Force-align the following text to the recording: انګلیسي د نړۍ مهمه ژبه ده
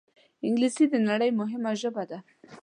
انګلیسي 0.45 0.85
د 0.89 0.95
نړۍ 1.09 1.31
مهمه 1.39 1.71
ژبه 1.81 2.03
ده 2.09 2.19